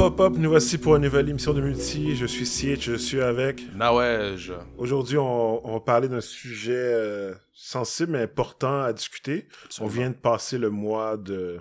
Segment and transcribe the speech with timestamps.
[0.00, 2.14] Hop, hop, hop, nous voici pour une nouvelle émission de Multi.
[2.14, 3.74] Je suis Sietch, je suis avec...
[3.74, 4.52] Nawej.
[4.76, 9.48] Aujourd'hui, on, on va parler d'un sujet euh, sensible mais important à discuter.
[9.80, 11.58] On vient de passer le mois de...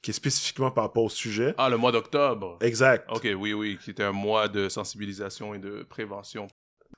[0.00, 1.54] qui est spécifiquement par rapport au sujet.
[1.58, 2.56] Ah, le mois d'octobre.
[2.62, 3.06] Exact.
[3.12, 6.46] Ok, oui, oui, qui était un mois de sensibilisation et de prévention.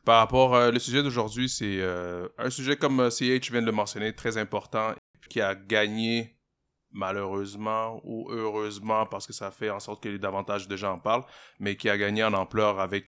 [0.04, 3.72] Par rapport, euh, le sujet d'aujourd'hui, c'est euh, un sujet comme CH vient de le
[3.72, 4.94] mentionner, très important,
[5.28, 6.35] qui a gagné
[6.96, 11.24] malheureusement ou heureusement parce que ça fait en sorte que davantage de gens en parlent,
[11.60, 13.10] mais qui a gagné en ampleur avec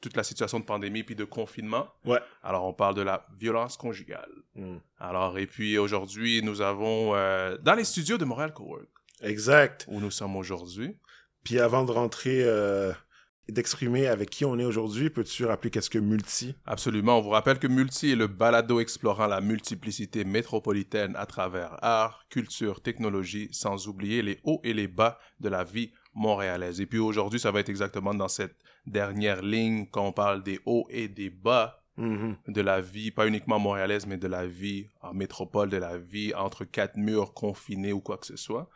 [0.00, 1.88] toute la situation de pandémie puis de confinement.
[2.04, 2.20] Ouais.
[2.42, 4.30] Alors on parle de la violence conjugale.
[4.54, 4.76] Mm.
[4.98, 8.88] Alors et puis aujourd'hui nous avons euh, dans les studios de Montréal Cowork
[9.20, 9.84] Exact.
[9.88, 10.96] où nous sommes aujourd'hui.
[11.44, 12.92] Puis avant de rentrer euh,
[13.48, 16.54] d'exprimer avec qui on est aujourd'hui, peux-tu rappeler qu'est-ce que Multi?
[16.66, 17.18] Absolument.
[17.18, 22.26] On vous rappelle que Multi est le balado explorant la multiplicité métropolitaine à travers art,
[22.30, 26.80] culture, technologie, sans oublier les hauts et les bas de la vie montréalaise.
[26.80, 30.60] Et puis aujourd'hui, ça va être exactement dans cette dernière ligne quand on parle des
[30.66, 32.36] hauts et des bas Mhm.
[32.46, 36.32] de la vie, pas uniquement montréalaise, mais de la vie en métropole, de la vie
[36.32, 38.70] entre quatre murs confinés ou quoi que ce soit.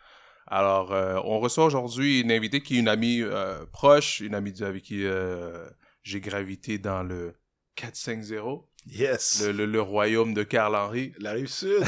[0.47, 4.63] Alors, euh, on reçoit aujourd'hui une invitée qui est une amie euh, proche, une amie
[4.63, 5.69] avec qui euh,
[6.03, 7.35] j'ai gravité dans le
[7.77, 9.45] 450, Yes.
[9.47, 11.13] le, le, le royaume de Karl Henry.
[11.19, 11.85] La rive sud.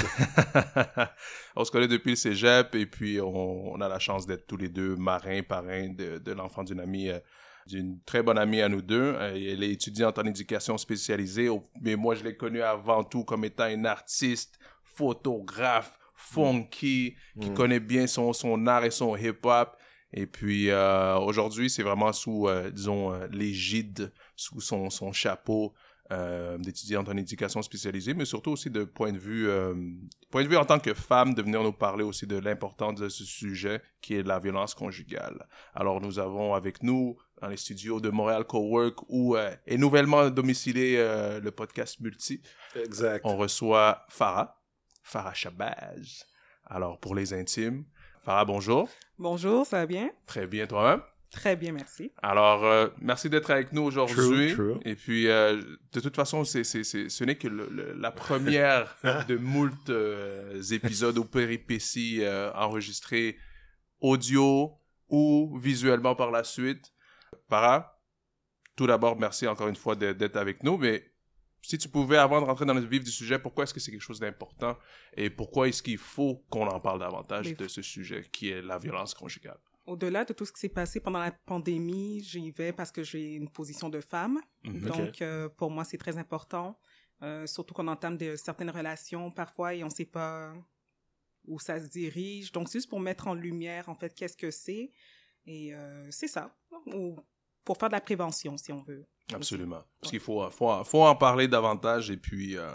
[1.57, 4.57] on se connaît depuis le cégep et puis on, on a la chance d'être tous
[4.57, 7.11] les deux marins, parrains de, de l'enfant d'une amie,
[7.67, 9.17] d'une très bonne amie à nous deux.
[9.21, 11.49] Elle est étudiante en éducation spécialisée,
[11.83, 17.55] mais moi je l'ai connue avant tout comme étant une artiste, photographe, funky, qui Mm.
[17.55, 19.77] connaît bien son, son art et son hip-hop.
[20.13, 25.75] Et puis euh, aujourd'hui, c'est vraiment sous, euh, disons, euh, l'égide, sous son, son chapeau
[26.13, 29.49] euh, d'étudiante en éducation spécialisée, mais surtout aussi de point de vue,
[30.31, 33.09] point de vue en tant que femme, de venir nous parler aussi de l'importance de
[33.09, 35.47] ce sujet qui est la violence conjugale.
[35.75, 40.97] Alors nous avons avec nous dans les studios de Montréal Cowork où est nouvellement domicilé
[41.43, 42.41] le podcast Multi.
[42.77, 43.23] Exact.
[43.25, 44.63] On reçoit Farah,
[45.05, 46.25] Farah Shabazz.
[46.67, 47.85] Alors pour les intimes,
[48.25, 48.89] Farah, bonjour.
[49.19, 50.11] Bonjour, ça va bien?
[50.27, 51.03] Très bien toi-même?
[51.31, 52.13] Très bien, merci.
[52.23, 54.55] Alors, euh, merci d'être avec nous aujourd'hui.
[54.85, 55.61] Et puis, euh,
[55.93, 58.97] de toute façon, c'est, c'est, c'est, ce n'est que le- le- la première
[59.29, 63.37] de moult euh, épisodes ou péripéties euh, enregistrés
[64.01, 64.79] audio
[65.09, 66.93] ou visuellement par la suite.
[67.49, 68.01] Para,
[68.77, 70.79] tout d'abord, merci encore une fois d'être, d'être avec nous.
[70.79, 71.05] Mais
[71.65, 73.91] si tu pouvais, avant de rentrer dans le vif du sujet, pourquoi est-ce que c'est
[73.91, 74.77] quelque chose d'important
[75.17, 78.63] et pourquoi est-ce qu'il faut qu'on en parle davantage Mais- de ce sujet qui est
[78.63, 79.59] la violence conjugale?
[79.87, 83.35] Au-delà de tout ce qui s'est passé pendant la pandémie, j'y vais parce que j'ai
[83.35, 84.41] une position de femme.
[84.67, 84.81] Ok.
[84.81, 86.79] Donc, euh, pour moi, c'est très important.
[87.23, 90.55] Euh, surtout qu'on entame de certaines relations parfois et on ne sait pas
[91.47, 92.51] où ça se dirige.
[92.53, 94.91] Donc, c'est juste pour mettre en lumière, en fait, qu'est-ce que c'est.
[95.47, 96.57] Et euh, c'est ça.
[96.87, 97.17] Ou
[97.65, 99.07] pour faire de la prévention, si on veut.
[99.33, 99.83] Absolument.
[100.01, 102.71] Parce qu'il faut, faut, faut en parler davantage et puis euh,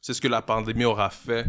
[0.00, 1.46] c'est ce que la pandémie aura fait,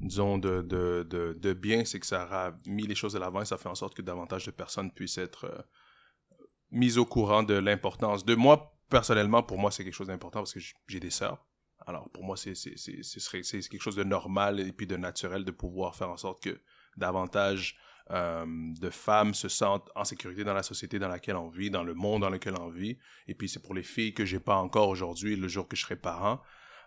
[0.00, 3.42] disons, de, de, de, de bien, c'est que ça aura mis les choses de l'avant
[3.42, 5.62] et ça fait en sorte que davantage de personnes puissent être euh,
[6.70, 8.24] mises au courant de l'importance.
[8.24, 11.46] De moi, personnellement, pour moi, c'est quelque chose d'important parce que j'ai des sœurs.
[11.86, 16.10] Alors, pour moi, c'est quelque chose de normal et puis de naturel de pouvoir faire
[16.10, 16.60] en sorte que
[16.96, 17.76] davantage
[18.10, 18.44] euh,
[18.80, 21.94] de femmes se sentent en sécurité dans la société dans laquelle on vit, dans le
[21.94, 22.98] monde dans lequel on vit.
[23.28, 25.82] Et puis, c'est pour les filles que j'ai pas encore aujourd'hui, le jour que je
[25.82, 26.40] serai parent.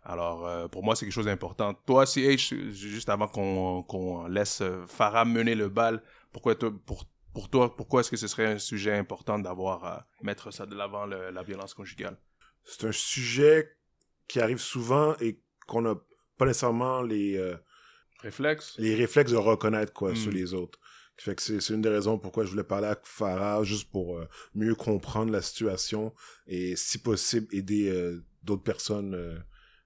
[0.04, 1.74] Alors, euh, pour moi, c'est quelque chose d'important.
[1.74, 7.06] Toi, CH, juste avant qu'on qu'on laisse euh, Farah mener le bal, pourquoi toi, pour,
[7.34, 10.76] pour toi, pourquoi est-ce que ce serait un sujet important d'avoir à mettre ça de
[10.76, 12.18] l'avant, la violence conjugale?
[12.64, 13.78] C'est un sujet
[14.28, 15.96] qui arrive souvent et qu'on n'a
[16.38, 17.56] pas nécessairement les, euh,
[18.20, 18.76] Réflexe?
[18.78, 20.16] les réflexes de reconnaître quoi Mm.
[20.16, 20.80] sur les autres.
[21.18, 24.18] Fait que c'est c'est une des raisons pourquoi je voulais parler avec Farah, juste pour
[24.18, 26.14] euh, mieux comprendre la situation
[26.46, 29.40] et, si possible, aider euh, d'autres personnes euh,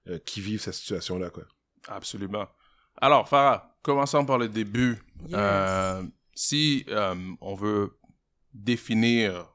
[0.08, 1.44] euh, qui vivent cette situation-là, quoi.
[1.86, 2.48] Absolument.
[2.96, 4.98] Alors, Farah, commençons par le début.
[5.26, 5.34] Yes.
[5.34, 6.02] Euh,
[6.34, 7.96] si euh, on veut
[8.52, 9.54] définir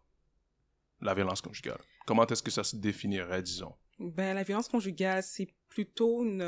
[1.02, 3.76] la violence conjugale, comment est-ce que ça se définirait, disons?
[4.00, 6.42] Ben, la violence conjugale, c'est plutôt une,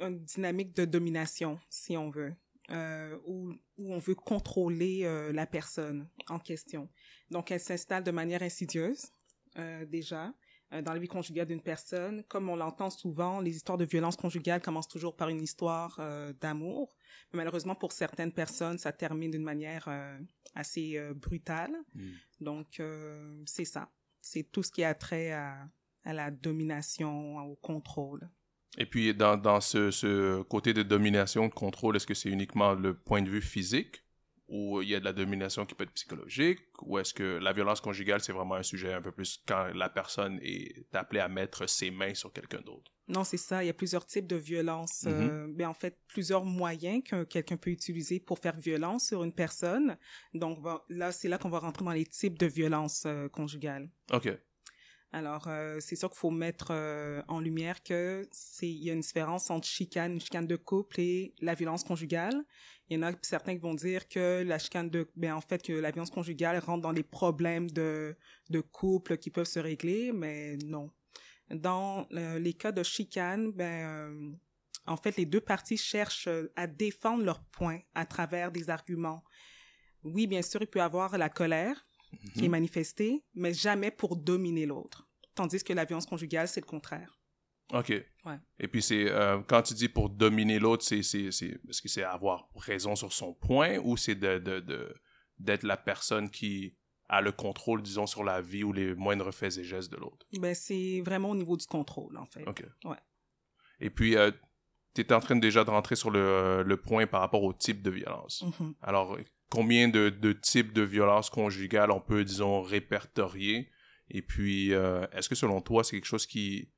[0.00, 2.34] une dynamique de domination, si on veut,
[2.70, 6.88] euh, où, où on veut contrôler euh, la personne en question.
[7.30, 9.06] Donc, elle s'installe de manière insidieuse,
[9.58, 10.32] euh, déjà,
[10.82, 12.24] dans la vie conjugale d'une personne.
[12.24, 16.00] Comme on l'entend souvent, les histoires de violence conjugale commencent toujours par une histoire
[16.40, 16.96] d'amour.
[17.32, 19.88] Mais malheureusement, pour certaines personnes, ça termine d'une manière
[20.56, 21.76] assez brutale.
[22.40, 23.90] Donc, euh, c'est ça.
[24.20, 25.68] C'est tout ce qui a trait à,
[26.04, 28.28] à la domination, au contrôle.
[28.78, 32.74] Et puis, dans, dans ce, ce côté de domination, de contrôle, est-ce que c'est uniquement
[32.74, 34.02] le point de vue physique
[34.46, 37.54] où il y a de la domination qui peut être psychologique, ou est-ce que la
[37.54, 41.28] violence conjugale, c'est vraiment un sujet un peu plus quand la personne est appelée à
[41.28, 42.92] mettre ses mains sur quelqu'un d'autre?
[43.08, 43.64] Non, c'est ça.
[43.64, 45.04] Il y a plusieurs types de violence.
[45.06, 49.32] Euh, ben, en fait, plusieurs moyens que quelqu'un peut utiliser pour faire violence sur une
[49.32, 49.96] personne.
[50.34, 53.90] Donc va- là, c'est là qu'on va rentrer dans les types de violence euh, conjugale.
[54.12, 54.28] OK.
[55.14, 58.94] Alors, euh, c'est sûr qu'il faut mettre euh, en lumière que c'est il y a
[58.94, 62.34] une différence entre chicane, une chicane de couple et la violence conjugale.
[62.88, 65.62] Il y en a certains qui vont dire que la chicane de ben en fait
[65.62, 68.16] que la violence conjugale rentre dans les problèmes de
[68.72, 70.90] couple qui peuvent se régler, mais non.
[71.48, 74.36] Dans euh, les cas de chicane, ben
[74.84, 79.22] en fait les deux parties cherchent à défendre leurs points à travers des arguments.
[80.02, 81.86] Oui, bien sûr, il peut y avoir la colère,
[82.34, 82.50] qui est Mhm.
[82.50, 85.08] manifestée, mais jamais pour dominer l'autre.
[85.34, 87.18] Tandis que la violence conjugale, c'est le contraire.
[87.72, 87.88] OK.
[88.26, 88.38] Ouais.
[88.60, 92.48] Et puis, c'est euh, quand tu dis pour dominer l'autre, c'est, est-ce que c'est avoir
[92.56, 94.94] raison sur son point ou c'est de, de, de-
[95.38, 96.76] d'être la personne qui
[97.08, 100.26] a le contrôle, disons, sur la vie ou les moindres faits et gestes de l'autre?
[100.38, 102.46] Ben, c'est vraiment au niveau du contrôle, en fait.
[102.46, 102.64] OK.
[102.84, 102.96] Ouais.
[103.80, 104.14] Et puis,
[104.94, 107.82] tu étais en train déjà de rentrer sur le, le point par rapport au type
[107.82, 108.42] de violence.
[108.60, 108.74] Mhm.
[108.82, 109.18] Alors,
[109.50, 113.70] combien de, de types de violences conjugales on peut, disons, répertorier?
[114.10, 116.70] Et puis, euh, est-ce que selon toi, c'est quelque chose qui...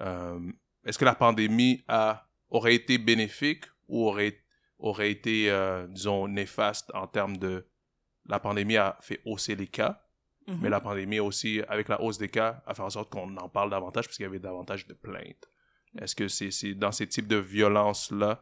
[0.00, 0.40] euh,
[0.84, 4.38] est-ce que la pandémie a, aurait été bénéfique ou aurait,
[4.78, 7.66] aurait été, euh, disons, néfaste en termes de...
[8.26, 10.02] La pandémie a fait hausser les cas,
[10.48, 10.58] Mhm.
[10.62, 13.48] mais la pandémie aussi, avec la hausse des cas, a fait en sorte qu'on en
[13.48, 15.50] parle davantage parce qu'il y avait davantage de plaintes.
[16.00, 18.40] Est-ce que c'est c'est dans ces types de violences-là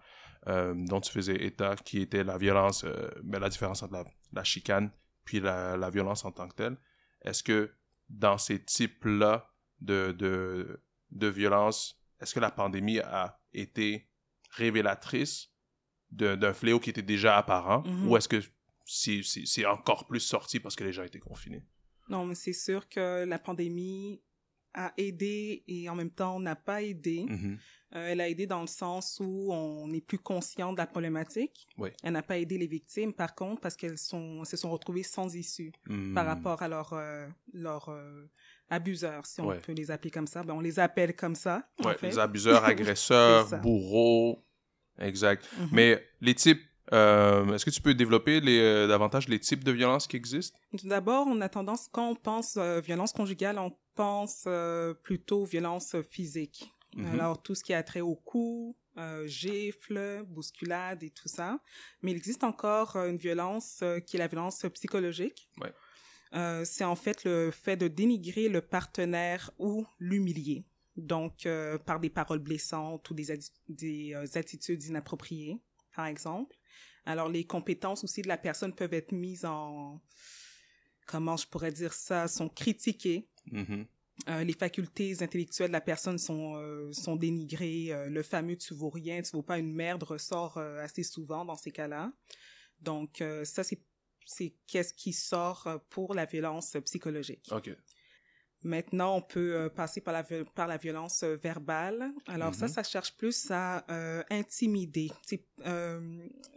[0.49, 4.05] euh, dont tu faisais état, qui était la violence, euh, mais la différence entre la,
[4.33, 4.91] la chicane
[5.25, 6.77] puis la, la violence en tant que telle,
[7.23, 7.73] est-ce que
[8.09, 9.51] dans ces types-là
[9.81, 14.09] de, de, de violence, est-ce que la pandémie a été
[14.51, 15.51] révélatrice
[16.11, 17.83] d'un fléau qui était déjà apparent?
[17.85, 18.09] Mhm.
[18.09, 18.41] ou est-ce que
[18.85, 21.67] c'est encore plus sorti parce que les gens étaient confinés?
[22.09, 24.23] Non, mais c'est sûr que la pandémie
[24.77, 27.25] a aidé et en même temps n'a pas aidé.
[27.29, 27.59] Mhm.
[27.95, 31.67] Euh, elle a aidé dans le sens où on est plus conscient de la problématique.
[31.79, 31.91] Oui.
[32.03, 35.35] Elle n'a pas aidé les victimes, par contre, parce qu'elles sont, se sont retrouvées sans
[35.35, 35.73] issue
[36.15, 36.29] par Hmm.
[36.29, 38.27] rapport à leurs euh, leurs, euh,
[38.69, 39.59] abuseurs, si on Ouais.
[39.61, 40.43] peut les appeler comme ça.
[40.43, 41.69] Ben, on les appelle comme ça.
[41.81, 42.09] en Ouais, fait.
[42.11, 44.45] les abuseurs, agresseurs, bourreaux.
[44.99, 45.49] Exact.
[45.59, 45.69] Mhm.
[45.73, 46.63] Mais les types,
[46.93, 50.59] euh, est-ce que tu peux développer les, euh, davantage les types de violences qui existent?
[50.77, 55.45] Tout d'abord, on a tendance, quand on pense euh, violence conjugale, on pense euh, plutôt
[55.45, 56.71] violence physique.
[56.95, 57.07] Mhm.
[57.07, 61.59] Alors, tout ce qui a trait au cou, euh, gifle, bousculade et tout ça.
[62.01, 65.51] Mais il existe encore euh, une violence euh, qui est la violence psychologique.
[65.61, 65.73] Ouais.
[66.35, 70.65] Euh, c'est en fait le fait de dénigrer le partenaire ou l'humilier.
[70.97, 71.47] Donc,
[71.85, 75.61] par des paroles blessantes ou des, atti- des attitudes inappropriées,
[75.95, 76.57] par exemple.
[77.05, 80.01] Alors, les compétences aussi de la personne peuvent être mises en...
[81.07, 82.29] Comment je pourrais dire ça?
[82.29, 83.29] Sont critiquées.
[83.53, 83.87] Mhm.
[84.29, 87.93] Euh, les facultés intellectuelles de la personne sont, euh, sont dénigrées.
[87.93, 91.57] Euh, le fameux tu vaux rien, tu vaux pas une merde ressort assez souvent dans
[91.57, 92.13] ces cas-là.
[92.81, 93.81] Donc, ça, c'est,
[94.27, 97.49] c'est qu'est-ce qui sort pour la violence psychologique.
[97.51, 97.71] OK.
[98.65, 100.25] Maintenant, on peut passer par la,
[100.55, 102.13] par la violence verbale.
[102.27, 102.73] Alors ça, Mhm.
[102.73, 103.85] ça cherche plus à
[104.31, 105.11] intimider.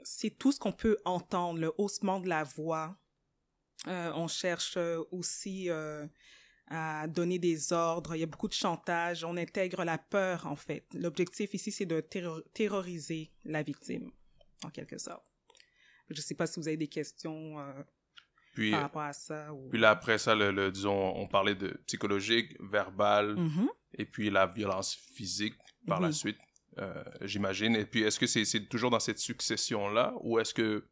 [0.04, 2.98] C'est, tout ce qu'on peut entendre, le haussement de la voix.
[3.86, 4.78] On cherche
[5.12, 5.70] aussi
[6.70, 8.16] à donner des ordres.
[8.16, 9.24] Il y a beaucoup de chantage.
[9.24, 10.86] On intègre la peur, en fait.
[10.94, 14.12] L'objectif ici, c'est de terro- terroriser la victime,
[14.64, 15.26] en quelque sorte.
[16.10, 17.84] Je ne sais pas si vous avez des questions euh,
[18.54, 19.54] Puis, par rapport à ça.
[19.54, 19.70] Ou...
[19.70, 23.70] puis là, après ça, le, le- disons, on parlait de psychologique, verbal, Mhm.
[23.94, 25.56] et puis la violence physique
[25.88, 26.38] par la suite,
[26.78, 27.76] euh, j'imagine.
[27.76, 30.86] Et puis, est-ce que c'est c'est toujours dans cette succession-là, ou est-ce que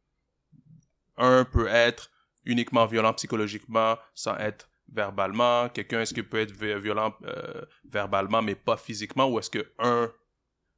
[1.16, 2.10] un peut être
[2.44, 5.68] uniquement violent psychologiquement sans être verbalement?
[5.68, 9.72] Quelqu'un, est-ce qu'il peut être vi- violent euh, verbalement, mais pas physiquement, ou est-ce que
[9.78, 10.12] un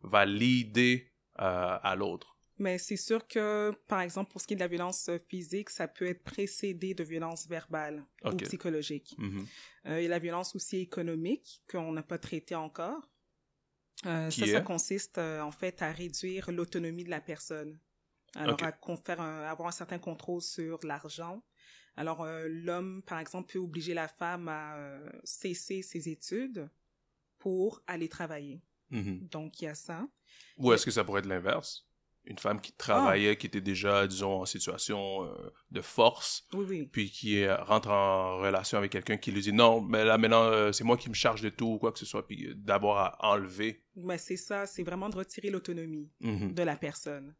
[0.02, 2.36] va l'aider à l'autre?
[2.58, 5.70] Mais c'est sûr que, par exemple, pour ce qui est de la violence euh, physique,
[5.70, 9.14] ça peut être précédé de violence verbale ou psychologique.
[9.16, 9.46] Mhm.
[9.86, 13.00] Euh, et la violence aussi économique, qu'on n'a pas traité encore.
[14.04, 17.80] Euh, ça, ça consiste euh, en fait à réduire l'autonomie de la personne.
[18.34, 21.42] Alors, à faire un- avoir un certain contrôle sur l'argent.
[21.96, 26.68] Alors, euh, l'homme, par exemple, peut obliger la femme à euh, cesser ses études
[27.38, 28.62] pour aller travailler.
[28.90, 29.28] Mhm.
[29.30, 30.06] Donc, il y a ça.
[30.56, 31.86] Ou est-ce que ça pourrait être l'inverse?
[32.24, 36.86] Une femme qui travaillait, qui était déjà, disons, en situation euh, de force, Oui, oui.
[36.86, 40.84] puis qui rentre en relation avec quelqu'un qui lui dit non, mais là maintenant, c'est
[40.84, 43.82] moi qui me charge de tout ou quoi que ce soit, puis d'abord à enlever.
[43.96, 46.52] Mais c'est ça, c'est vraiment de retirer l'autonomie Mhm.
[46.52, 47.34] de la personne.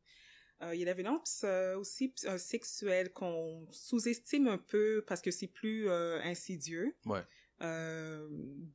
[0.62, 5.22] Euh, il y a la violence euh, aussi euh, sexuelle qu'on sous-estime un peu parce
[5.22, 6.94] que c'est plus insidieux.
[7.06, 7.22] Ouais.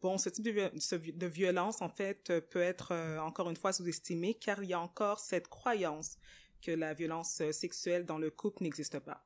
[0.01, 3.55] Bon, ce type de, vi- ce vi- de violence, en fait, peut être encore une
[3.55, 6.17] fois sous-estimé car il y a encore cette croyance
[6.61, 9.25] que la violence sexuelle dans le couple n'existe pas.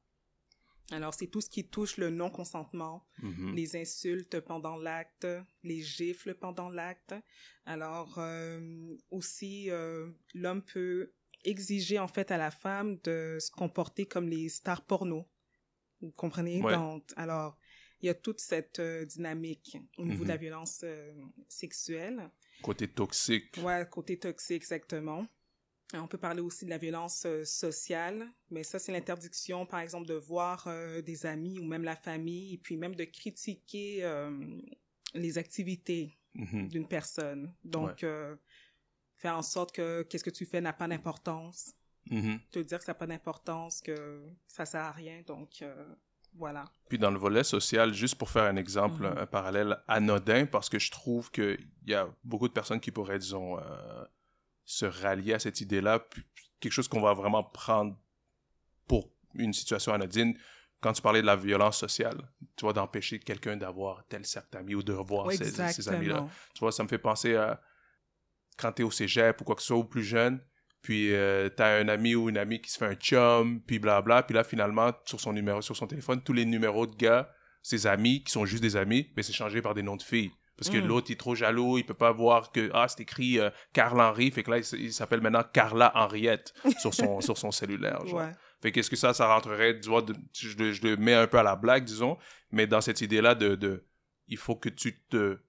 [0.92, 3.54] Alors, c'est tout ce qui touche le non-consentement, Mhm.
[3.56, 5.28] les insultes pendant l'acte,
[5.64, 7.14] les gifles pendant l'acte.
[7.66, 8.20] Alors,
[9.12, 9.70] aussi,
[10.34, 15.28] l'homme peut exiger, en fait, à la femme de se comporter comme les stars porno.
[16.02, 16.62] Vous comprenez?
[16.62, 16.74] Ouais.
[16.74, 17.58] Donc, alors,
[18.02, 20.42] il y a toute cette euh, dynamique au niveau de la Mhm.
[20.42, 21.14] violence euh,
[21.50, 22.30] sexuelle.
[22.62, 23.58] Côté toxique.
[23.58, 25.28] Ouais, côté toxique, exactement.
[25.94, 29.80] Et On peut parler aussi de la violence euh, sociale, mais ça, c'est l'interdiction, par
[29.80, 34.04] exemple, de voir euh, des amis ou même la famille, et puis même de critiquer
[34.04, 34.32] euh,
[35.14, 36.68] les activités Mhm.
[36.70, 37.54] d'une personne.
[37.64, 38.36] Donc, euh,
[39.20, 41.74] faire en sorte que qu'est-ce que tu fais n'a pas d'importance.
[42.52, 45.22] Te dire que ça n'a pas d'importance, que ça sert à rien.
[45.28, 45.86] Donc, euh,
[46.34, 46.66] voilà.
[46.88, 49.18] Puis dans le volet social, juste pour faire un exemple, Mhm.
[49.20, 53.20] un parallèle anodin, parce que je trouve qu'il y a beaucoup de personnes qui pourraient,
[53.20, 54.06] disons, euh,
[54.66, 56.04] se rallier à cette idée-là,
[56.60, 57.96] quelque chose qu'on va vraiment prendre
[58.88, 60.36] pour une situation anodine.
[60.82, 62.18] Quand tu parlais de la violence sociale,
[62.56, 66.28] tu vois, d'empêcher quelqu'un d'avoir tel cercle d'amis ou de revoir ses, ses amis-là.
[66.56, 67.62] Tu vois, ça me fait penser à
[68.60, 70.42] quand tu es au cégep ou quoi que ce soit, ou plus jeune,
[70.82, 73.80] puis euh, tu as un ami ou une amie qui se fait un chum, puis
[73.80, 77.30] blabla, puis là, finalement, sur son numéro, sur son téléphone, tous les numéros de gars,
[77.62, 80.32] ses amis, qui sont juste des amis, mais c'est changé par des noms de filles.
[80.58, 80.88] Parce que Mm.
[80.88, 84.00] l'autre, il est trop jaloux, il peut pas voir que, ah, c'est écrit euh, Carl
[84.00, 88.06] Henry, fait que là, il, s'appelle maintenant Carla Henriette sur son, sur son cellulaire.
[88.06, 88.20] Genre.
[88.20, 88.32] Ouais.
[88.62, 91.28] Fait qu'est-ce que ça, ça rentrerait, tu vois, de- je, le- je le mets un
[91.28, 92.18] peu à la blague, disons,
[92.52, 93.86] mais dans cette idée-là de, de,
[94.28, 95.40] il faut que tu te,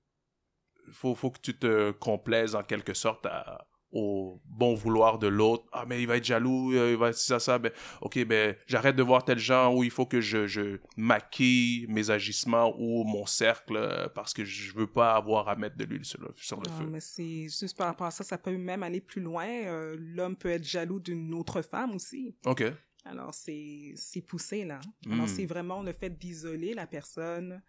[0.92, 5.64] faut, faut que tu te complaises en quelque sorte à- au bon vouloir de l'autre.
[5.72, 8.54] Ah, mais il va être jaloux, euh, il va être ça, ça, ben, ok, ben,
[8.68, 13.02] j'arrête de voir tel genre où il faut que je, je maquille mes agissements ou
[13.02, 16.28] mon cercle euh, parce que je veux pas avoir à mettre de l'huile sur le,
[16.36, 16.86] sur le Ah, feu.
[16.86, 19.48] mais c'est juste par rapport à ça, ça peut même aller plus loin.
[19.48, 22.36] Euh, L'homme peut être jaloux d'une autre femme aussi.
[22.46, 22.62] Ok.
[23.04, 24.78] Alors, c'est c'est poussé, là.
[25.10, 25.28] Alors, Mm.
[25.28, 27.60] c'est vraiment le fait d'isoler la personne,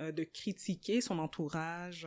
[0.00, 2.06] euh, de critiquer son entourage.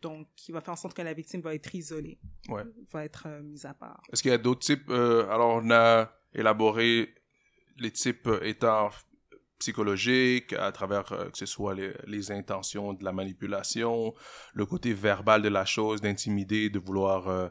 [0.00, 2.18] Donc, qui va faire en sorte que la victime va être isolée,
[2.48, 2.62] Ouais.
[2.92, 4.00] va être euh, mise à part.
[4.12, 7.12] Est-ce qu'il y a d'autres types euh, Alors, on a élaboré
[7.78, 8.90] les types euh, étant
[9.58, 14.14] psychologiques, à travers euh, que ce soit les, les intentions de la manipulation,
[14.54, 17.50] le côté verbal de la chose, d'intimider, de vouloir,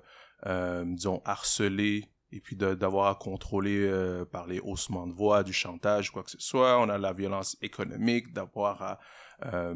[0.85, 6.11] disons, harceler, et puis d'avoir à contrôler euh, par les haussements de voix, du chantage,
[6.11, 6.79] quoi que ce soit.
[6.79, 8.99] On a la violence économique, d'avoir à
[9.45, 9.75] euh,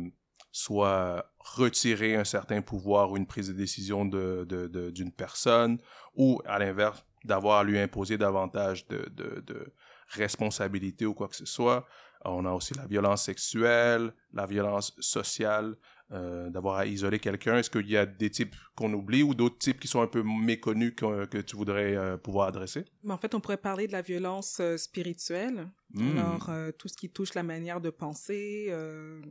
[0.51, 5.79] soit retirer un certain pouvoir ou une prise de décision de- de- de- d'une personne,
[6.15, 9.73] ou à l'inverse, d'avoir à lui imposer davantage de, de, de
[10.09, 11.85] responsabilité ou quoi que ce soit.
[12.25, 15.75] On a aussi la violence sexuelle, la violence sociale,
[16.11, 17.57] euh, d'avoir à isoler quelqu'un.
[17.57, 20.21] Est-ce qu'il y a des types qu'on oublie ou d'autres types qui sont un peu
[20.21, 22.85] méconnus que, que tu voudrais euh, pouvoir adresser?
[23.03, 25.69] Mais en fait, on pourrait parler de la violence euh, spirituelle.
[25.93, 26.17] Hmm.
[26.17, 29.21] Alors, euh, tout ce qui touche la manière de penser, euh,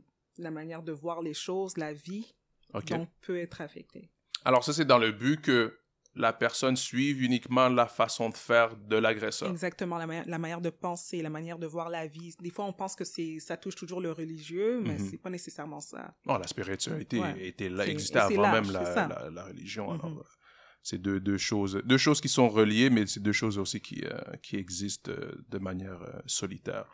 [0.43, 2.35] la manière de voir les choses, la vie,
[2.75, 2.87] OK.
[2.87, 4.11] donc peut être affectée.
[4.45, 5.77] Alors ça, c'est dans le but que
[6.17, 9.49] la personne suive uniquement la façon de faire de l'agresseur.
[9.49, 12.35] Exactement, la, ma- la manière de penser, la manière de voir la vie.
[12.41, 15.09] Des fois, on pense que c'est ça touche toujours le religieux, mais Mhm.
[15.11, 16.15] c'est pas nécessairement ça.
[16.27, 17.47] Non, la spiritualité Ouais.
[17.47, 18.73] était là, existait avant large, même
[19.35, 19.93] la, religion.
[19.93, 20.01] Mhm.
[20.01, 20.23] Alors, euh,
[20.83, 24.03] c'est deux, deux choses, deux choses qui sont reliées, mais c'est deux choses aussi qui,
[24.05, 26.87] euh, qui existent euh, de manière euh, solitaire.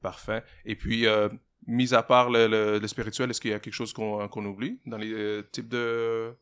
[0.00, 0.42] Parfait.
[0.64, 1.28] Et puis, euh,
[1.66, 4.80] mis à part le, le- le spirituel, est-ce qu'il y a quelque chose qu'on oublie
[4.86, 6.34] dans les euh, types de...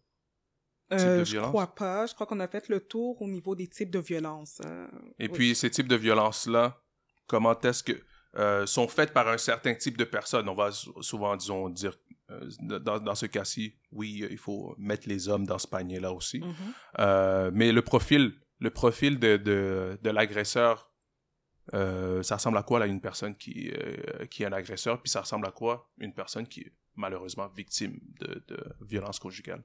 [0.91, 1.49] Type de Euh, je violence?
[1.51, 2.07] crois pas.
[2.07, 4.61] Je crois qu'on a fait le tour au niveau des types de violence.
[4.65, 4.87] euh,
[5.21, 5.33] Et oui.
[5.33, 6.83] puis, ces types de violences-là,
[7.29, 7.93] comment est-ce que
[8.37, 10.49] euh, sont faites par un certain type de personnes?
[10.49, 11.97] On va sou- souvent, disons, dire,
[12.31, 16.41] euh, dans, dans ce cas-ci, oui, il faut mettre les hommes dans ce panier-là aussi.
[16.41, 16.55] Mhm.
[16.99, 20.90] Euh, mais le profil, le profil de, de, de l'agresseur,
[21.75, 25.11] euh, ça ressemble à quoi, là, une personne qui, euh, qui est un agresseur, puis
[25.11, 29.63] ça ressemble à quoi, une personne qui est malheureusement victime de, de violence conjugale?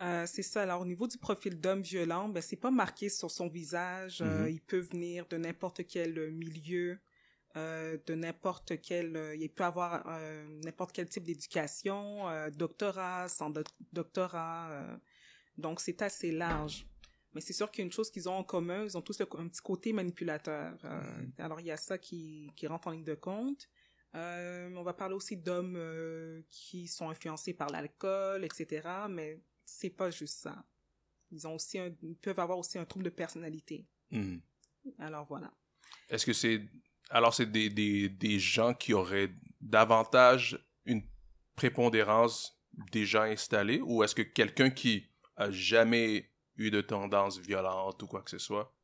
[0.00, 0.62] Euh, c'est ça.
[0.62, 4.20] Alors, au niveau du profil d'homme violent, ben, c'est pas marqué sur son visage.
[4.20, 4.48] Euh, Mhm.
[4.48, 7.00] il peut venir de n'importe quel milieu,
[7.56, 9.36] euh, de n'importe quel...
[9.40, 10.06] il peut avoir
[10.64, 14.70] n'importe quel type d'éducation, doctorat, sans doc- doctorat.
[15.56, 16.86] donc, c'est assez large.
[17.34, 19.18] Mais c'est sûr qu'il y a une chose qu'ils ont en commun, ils ont tous
[19.20, 20.78] le- un petit côté manipulateur.
[20.84, 21.32] Euh, Mhm.
[21.38, 23.68] Alors, il y a ça qui, qui rentre en ligne de compte.
[24.14, 28.88] Euh, on va parler aussi d'hommes euh, qui sont influencés par l'alcool, etc.
[29.10, 30.64] Mais c'est pas juste ça.
[31.30, 33.86] Ils ont aussi un- ils peuvent avoir aussi un trouble de personnalité.
[34.10, 34.40] Mhm.
[34.98, 35.52] Alors voilà.
[36.08, 36.62] Est-ce que c'est
[37.10, 39.30] alors c'est des, des, des gens qui auraient
[39.60, 41.02] davantage une
[41.56, 42.58] prépondérance
[42.92, 45.06] déjà installée ou est-ce que quelqu'un qui
[45.36, 48.74] a jamais eu de tendance violente ou quoi que ce soit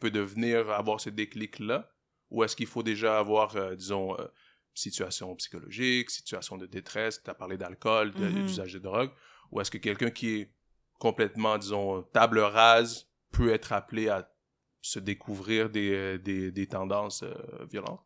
[0.00, 1.90] peut devenir avoir ce déclic-là?
[2.30, 4.26] Ou est-ce qu'il faut déjà avoir, euh, disons, euh,
[4.74, 8.42] situation psychologique, situation de détresse, tu as parlé d'alcool, Mhm.
[8.42, 9.10] d'usage de drogue,
[9.50, 10.54] ou est-ce que quelqu'un qui est
[10.98, 14.30] complètement, disons, table rase peut être appelé à
[14.80, 17.34] se découvrir des, euh, des, des tendances euh,
[17.70, 18.04] violentes?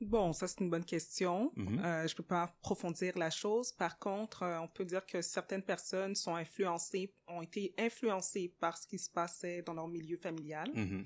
[0.00, 1.52] Bon, ça c'est une bonne question.
[1.56, 1.78] Mhm.
[1.84, 3.72] Euh, je peux pas approfondir la chose.
[3.72, 8.76] Par contre, euh, on peut dire que certaines personnes sont influencées, ont été influencées par
[8.76, 10.70] ce qui se passait dans leur milieu familial.
[10.74, 11.04] Mhm.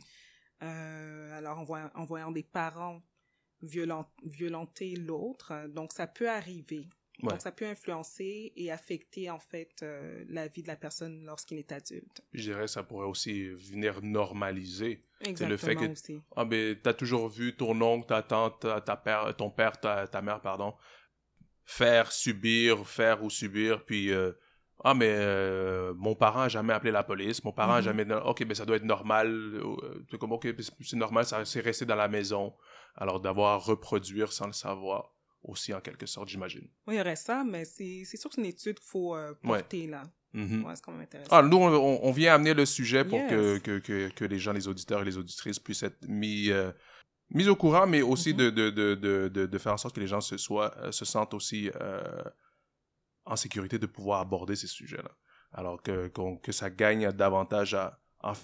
[0.62, 3.00] Euh, alors, en voyant, en voyant des parents
[3.62, 6.88] violent, violenter l'autre, euh, donc ça peut arriver.
[7.22, 7.30] Ouais.
[7.30, 11.58] Donc, ça peut influencer et affecter en fait euh, la vie de la personne lorsqu'il
[11.58, 12.22] est adulte.
[12.32, 15.04] Je dirais que ça pourrait aussi venir normaliser.
[15.22, 16.20] Exactement le fait que- aussi.
[16.36, 20.06] Ah, mais t'as toujours vu ton oncle, ta tante, ta, ta père, ton père, ta,
[20.06, 20.74] ta mère, pardon,
[21.64, 24.32] faire, subir, faire ou subir, puis euh,
[24.84, 27.84] ah, mais euh, mon parent a jamais appelé la police, mon parent a Mhm.
[27.84, 28.14] jamais.
[28.24, 29.60] Ok, mais ça doit être normal.
[30.08, 30.46] C'est comme, ok,
[30.82, 32.54] c'est normal, c'est resté dans la maison.
[32.94, 36.68] Alors d'avoir à reproduire sans le savoir, aussi en quelque sorte, j'imagine.
[36.86, 39.30] Oui, il y aurait ça, mais c'est sûr que c'est une étude qu'il faut euh,
[39.44, 39.60] Ouais.
[39.60, 40.02] porter là.
[40.34, 40.64] Mhm.
[40.64, 41.30] Ouais, c'est quand même intéressant.
[41.32, 43.62] Ah, nous, on, on vient amener le sujet pour que, Yes.
[43.62, 46.70] que, que, que les gens, les auditeurs et les auditrices puissent être mis, euh,
[47.30, 48.36] mis au courant, mais aussi Mhm.
[48.38, 50.92] de, de, de, de, de, de faire en sorte que les gens se, soient, euh,
[50.92, 52.22] se sentent aussi euh,
[53.24, 55.10] en sécurité de pouvoir aborder ces sujets-là.
[55.52, 57.98] Alors que, qu'on- que ça gagne davantage à,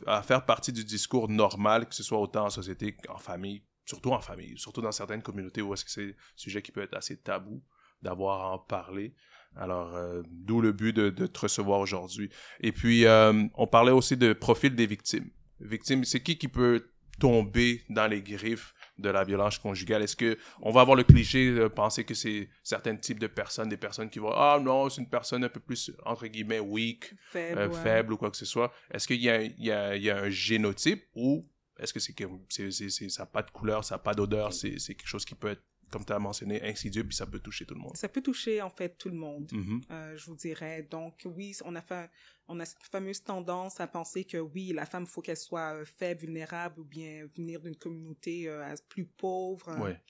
[0.06, 4.10] à faire partie du discours normal, que ce soit autant en société qu'en famille, surtout
[4.12, 6.96] en famille, surtout dans certaines communautés où est-ce que c'est un sujet qui peut être
[6.96, 7.62] assez tabou
[8.02, 9.14] d'avoir à en parler.
[9.56, 12.28] Alors, euh, d'où le but de, de te recevoir aujourd'hui.
[12.60, 15.30] Et puis, euh, on parlait aussi de profil des victimes.
[15.60, 20.02] Victimes, c'est qui qui peut tomber dans les griffes de la violence conjugale?
[20.02, 23.68] Est-ce que on va avoir le cliché de penser que c'est certains types de personnes,
[23.68, 27.14] des personnes qui vont ah non, c'est une personne un peu plus entre guillemets weak,
[27.30, 27.58] Faible.
[27.60, 27.82] euh, ouais.
[27.82, 28.72] faible ou quoi que ce soit.
[28.90, 29.70] Est-ce qu'il y y
[30.10, 33.84] a un génotype ou est-ce que c'est que c'est, c'est, ça n'a pas de couleur,
[33.84, 36.62] ça n'a pas d'odeur, c'est, c'est quelque chose qui peut être, comme tu as mentionné,
[36.62, 37.96] insidieux puis ça peut toucher tout le monde?
[37.96, 39.50] Ça peut toucher en fait tout le monde.
[39.52, 39.80] Mhm.
[39.90, 40.82] Euh, je vous dirais.
[40.82, 42.10] Donc, oui, on a, fait,
[42.48, 45.74] on a cette fameuse tendance à penser que oui, la femme, il faut qu'elle soit
[45.74, 49.76] euh, faible, vulnérable ou bien venir d'une communauté euh, plus pauvre.
[49.80, 50.00] Ouais.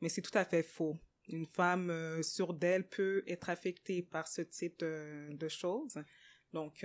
[0.00, 0.98] Mais c'est tout à fait faux.
[1.28, 6.02] Une femme sûre d'elle peut être affectée par ce type de, de choses.
[6.52, 6.84] Donc,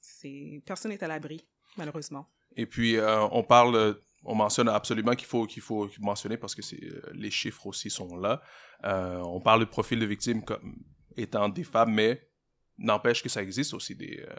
[0.00, 2.26] c'est personne n'est à l'abri, malheureusement.
[2.56, 6.54] Et puis, euh, on parle, euh, on mentionne absolument qu'il faut, qu'il faut mentionner parce
[6.54, 8.42] que euh, les chiffres aussi sont là.
[8.84, 10.76] Euh, on parle de profil de victimes comme
[11.16, 12.28] étant des femmes, mais
[12.78, 14.34] n'empêche que ça existe aussi des, euh,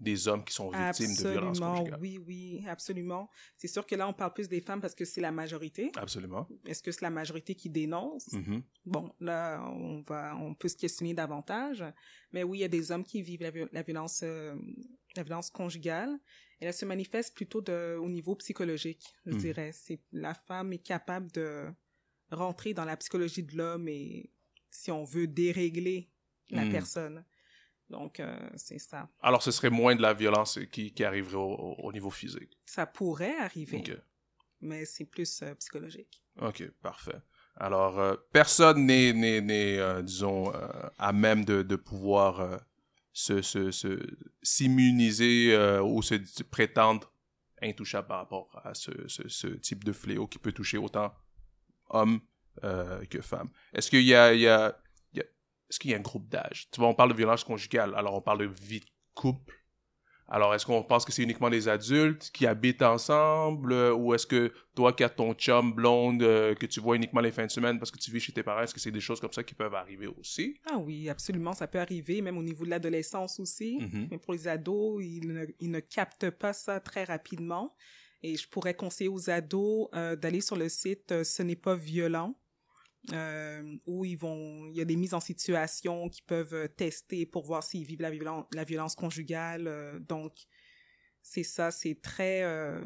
[0.00, 1.98] des hommes qui sont victimes de violences conjugales.
[2.00, 3.28] oui, oui, absolument.
[3.56, 5.92] C'est sûr que là, on parle plus des femmes parce que c'est la majorité.
[5.96, 6.48] Absolument.
[6.66, 8.32] Est-ce que c'est la majorité qui dénonce?
[8.32, 8.62] Mhm.
[8.86, 11.84] Bon, là, on va, on peut se questionner davantage.
[12.32, 14.54] Mais oui, il y a des hommes qui vivent la, viol- la violence, euh,
[15.16, 16.18] la violence conjugale.
[16.60, 19.38] Elle se manifeste plutôt de, au niveau psychologique, je Mhm.
[19.38, 19.70] dirais.
[19.72, 21.68] C'est la femme est capable de
[22.30, 24.30] rentrer dans la psychologie de l'homme et,
[24.70, 26.10] si on veut, dérégler
[26.50, 26.70] la Mhm.
[26.70, 27.24] personne.
[27.88, 29.08] Donc, euh, c'est ça.
[29.20, 32.56] Alors, ce serait moins de la violence qui, qui arriverait au, au- au niveau physique.
[32.66, 33.96] Ça pourrait arriver, OK.
[34.60, 36.22] mais c'est plus euh, psychologique.
[36.40, 37.20] OK, parfait.
[37.56, 40.52] Alors, euh, personne n'est, disons,
[40.98, 42.60] à même de, de pouvoir
[43.12, 43.98] se, se, se,
[44.42, 47.12] s'immuniser euh, ou se, prétendre
[47.62, 51.12] intouchable par rapport à ce, ce, type de fléau qui peut toucher autant
[51.90, 52.20] hommes
[52.64, 53.50] euh, que femmes.
[53.72, 54.76] Est-ce qu'il y a, il y a,
[55.12, 55.26] il y a-
[55.68, 56.68] est-ce qu'il y a un groupe d'âge?
[56.70, 59.59] Tu vois, on parle de violence conjugale, alors on parle de vie de couple.
[60.30, 64.28] Alors, est-ce qu'on pense que c'est uniquement des adultes qui habitent ensemble euh, ou est-ce
[64.28, 67.50] que toi qui as ton chum blonde euh, que tu vois uniquement les fins de
[67.50, 69.42] semaine parce que tu vis chez tes parents, est-ce que c'est des choses comme ça
[69.42, 70.56] qui peuvent arriver aussi?
[70.70, 73.78] Ah oui, absolument, ça peut arriver, même au niveau de l'adolescence aussi.
[73.80, 74.08] Mhm.
[74.12, 77.74] Mais pour les ados, ils ne, ils ne captent pas ça très rapidement.
[78.22, 82.36] Et je pourrais conseiller aux ados euh, d'aller sur le site Ce n'est pas violent,
[83.12, 87.26] euh, où ils vont, il y a des mises en situation qui peuvent euh, tester
[87.26, 89.66] pour voir s'ils vivent la, violen- la violence conjugale.
[89.66, 90.34] euh, donc,
[91.32, 92.80] c'est ça, c'est très, euh,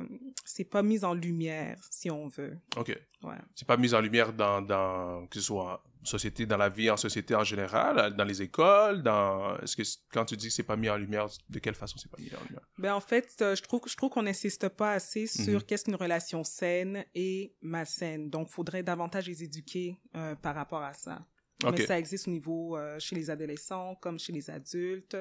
[0.45, 2.59] c'est pas mis en lumière, si on veut.
[2.77, 2.89] OK.
[3.23, 3.37] Ouais.
[3.55, 6.91] C'est pas mis en lumière dans, dans, que ce soit en société, dans la vie
[6.91, 10.63] en société en général, dans les écoles, dans, est-ce que quand tu dis que c'est
[10.63, 12.69] pas mis en lumière, de quelle façon c'est pas mis en lumière?
[12.77, 15.63] Ben en fait, euh, je trouve je trouve qu'on n'insiste pas assez sur Mhm.
[15.63, 18.29] qu'est-ce qu'une relation saine et malsaine.
[18.29, 21.25] Donc, faudrait davantage les éduquer euh, par rapport à ça.
[21.65, 21.79] OK.
[21.79, 25.17] Mais ça existe au niveau euh, chez les adolescents, comme chez les adultes,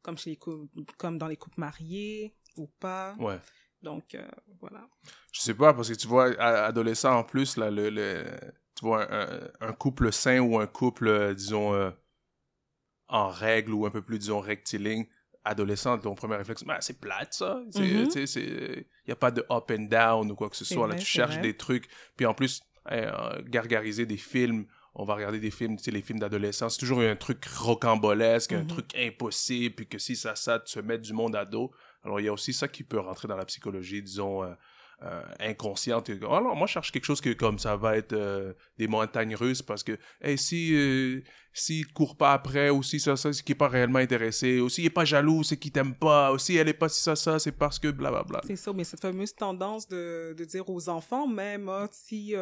[0.00, 0.38] comme chez les
[0.96, 3.14] comme dans les couples mariés ou pas.
[3.18, 3.38] Ouais.
[3.82, 4.22] Donc, euh,
[4.60, 4.86] voilà.
[5.32, 8.24] Je sais pas, parce que tu vois, à- adolescent en plus, là, le, le-
[8.76, 11.90] tu vois, un, un couple sain ou un couple, euh, disons, euh,
[13.08, 15.06] en règle ou un peu plus, disons, rectiligne,
[15.44, 17.60] adolescent, ton premier réflexe, Ben, c'est plate, ça.
[17.74, 18.84] Il Mhm.
[19.06, 20.86] n'y a pas de up and down ou quoi que ce soit.
[20.86, 20.94] là.
[20.94, 21.42] Tu cherches vrai.
[21.42, 21.88] des trucs.
[22.16, 22.60] Puis en plus,
[22.90, 24.66] euh, gargariser des films.
[24.94, 26.74] On va regarder des films, tu sais, les films d'adolescence.
[26.74, 28.66] C'est toujours un truc rocambolesque, un Mhm.
[28.66, 31.72] truc impossible, puis que si ça, ça, de se mettre du monde à dos.
[32.04, 34.52] Alors, il y a aussi ça qui peut rentrer dans la psychologie, disons, euh,
[35.04, 36.10] euh, inconsciente.
[36.10, 39.34] Et, Oh moi, je cherche quelque chose que comme ça va être euh, des montagnes
[39.34, 43.32] russes parce que, hey, si, euh, s'il te court pas après, ou si ça, c'est
[43.42, 46.38] qu'il est pas réellement intéressé, ou s'il est pas jaloux, c'est qu'il t'aime pas, ou
[46.38, 48.42] si elle est pas si ça, ça, c'est parce que blablabla.
[48.46, 52.36] C'est ça, mais cette fameuse tendance de, de dire aux enfants, même, ah, si,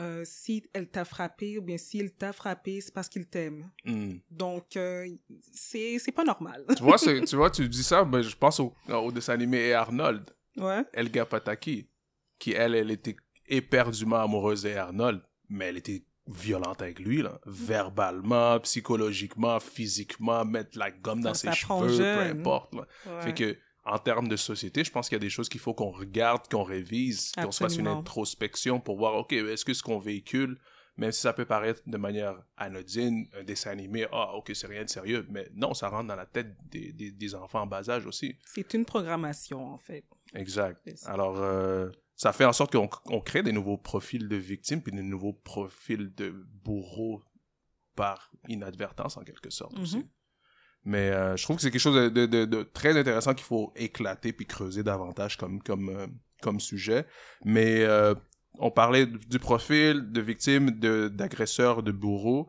[0.00, 3.70] euh, si elle t'a frappé ou bien s'il t'a frappé, c'est parce qu'il t'aime.
[3.84, 4.16] Hmm.
[4.30, 5.08] Donc, euh,
[5.52, 6.64] c'est c'est pas normal.
[6.76, 9.58] tu, vois, c'est- tu vois, tu dis ça, mais je pense au, au dessin animé
[9.68, 10.84] Et Arnold, ouais.
[10.92, 11.88] Elga Pataki,
[12.38, 17.40] qui, elle, elle était éperdument amoureuse d'Arnold, mais elle était violente avec lui, là.
[17.46, 22.40] verbalement, psychologiquement, physiquement, mettre la gomme Ça dans ses cheveux, peu jeune.
[22.40, 22.74] importe.
[22.74, 22.86] là.
[23.06, 23.22] ouais.
[23.22, 23.56] Fait que,
[23.92, 26.48] en termes de société, je pense qu'il y a des choses qu'il faut qu'on regarde,
[26.48, 30.58] qu'on révise, qu'on se fasse une introspection pour voir, OK, est-ce que ce qu'on véhicule,
[30.96, 34.84] même si ça peut paraître de manière anodine, un dessin animé, ah, OK, c'est rien
[34.84, 37.88] de sérieux, mais non, ça rentre dans la tête des, des, des enfants en bas
[37.88, 38.36] âge aussi.
[38.44, 40.04] C'est une programmation, en fait.
[40.34, 40.86] Exact.
[41.06, 44.92] Alors, euh, ça fait en sorte qu'on on crée des nouveaux profils de victimes puis
[44.92, 46.30] des nouveaux profils de
[46.64, 47.22] bourreaux
[47.94, 49.82] par inadvertance, en quelque sorte Mhm.
[49.82, 50.06] aussi.
[50.84, 53.44] Mais euh, je trouve que c'est quelque chose de, de- de- de très intéressant qu'il
[53.44, 56.06] faut éclater puis creuser davantage comme, comme, euh,
[56.42, 57.04] comme sujet.
[57.44, 58.14] Mais euh,
[58.58, 62.48] on parlait du profil de victime, de- d'agresseur, de, bourreau.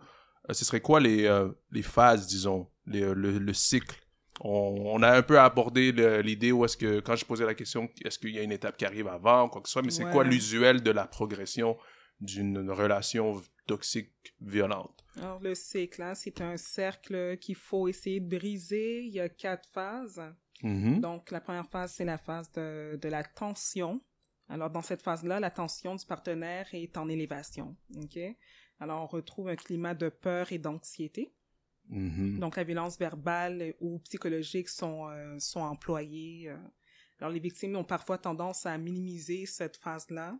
[0.50, 1.28] Euh, ce serait quoi les,
[1.72, 4.00] les phases, disons, les- le, le cycle?
[4.42, 5.92] On, on a un peu abordé
[6.24, 8.78] l'idée où est-ce que, quand je posais la question, est-ce qu'il y a une étape
[8.78, 10.12] qui arrive avant, ou quoi que ce soit, mais c'est Ouais.
[10.12, 11.76] quoi l'usuel de la progression
[12.22, 15.06] d'une relation toxique violente?
[15.18, 19.04] Alors, le cycle, hein, c'est un cercle qu'il faut essayer de briser.
[19.04, 20.22] Il y a quatre phases.
[20.64, 21.00] Mhm.
[21.00, 24.02] Donc, la première phase, c'est la phase de, de la tension.
[24.48, 27.76] Alors, dans cette phase-là, la tension du partenaire est en élévation.
[27.96, 28.18] OK?
[28.80, 31.32] Alors, on retrouve un climat de peur et d'anxiété.
[31.90, 32.40] Mhm.
[32.40, 36.50] Donc, la violence verbale ou psychologique sont, euh, sont employées.
[36.50, 36.58] euh.
[37.20, 40.40] Alors, les victimes ont parfois tendance à minimiser cette phase-là,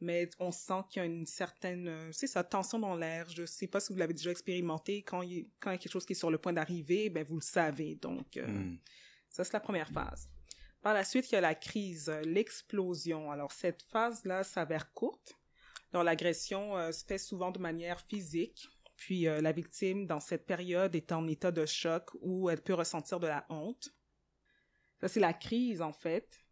[0.00, 3.28] mais on sent qu'il y a une certaine, euh, c'est ça, tension dans l'air.
[3.30, 5.02] Je sais pas si vous l'avez déjà expérimenté.
[5.02, 7.24] Quand il, quand il y a quelque chose qui est sur le point d'arriver, ben,
[7.24, 7.94] vous le savez.
[7.96, 8.78] Donc, euh, Mhm.
[9.28, 10.28] ça, c'est la première phase.
[10.82, 13.30] Par la suite, il y a la crise, euh, l'explosion.
[13.30, 15.38] Alors, cette phase-là s'avère courte.
[15.92, 18.68] Alors, l'agression euh, se fait souvent de manière physique.
[18.96, 22.74] Puis, euh, la victime, dans cette période, est en état de choc où elle peut
[22.74, 23.94] ressentir de la honte.
[25.00, 26.44] Ça, c'est la crise, en fait.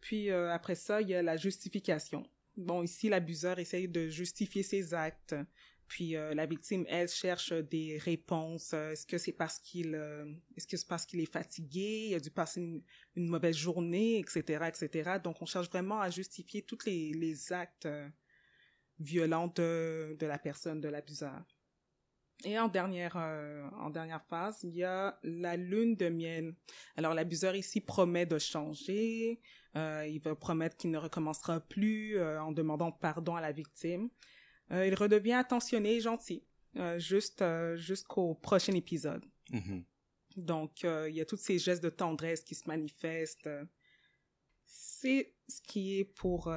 [0.00, 2.24] Puis, après ça, il y a la justification.
[2.56, 5.34] Bon, ici, l'abuseur essaye de justifier ses actes.
[5.88, 8.72] Puis euh, la victime, elle, cherche des réponses.
[8.72, 10.24] Euh, Est-ce que c'est parce qu'il euh,
[10.56, 12.60] est-ce que c'est parce qu'il est fatigué, il a dû passer
[13.14, 15.18] une, mauvaise journée, etc., etc.
[15.22, 17.88] Donc, on cherche vraiment à justifier tous les, les actes
[18.98, 21.44] violents de, de la personne, de l'abuseur.
[22.44, 26.54] Et en dernière, euh, en dernière phase, il y a la lune de miel.
[26.96, 29.40] Alors, l'abuseur ici promet de changer.
[29.76, 34.08] Euh, il va promettre qu'il ne recommencera plus euh, en demandant pardon à la victime.
[34.70, 36.46] Il redevient attentionné et gentil
[36.96, 39.22] juste jusqu'au prochain épisode.
[39.50, 39.84] Mhm.
[40.38, 43.50] Donc, il y a tous ces gestes de tendresse qui se manifestent.
[44.64, 46.50] C'est ce qui est pour,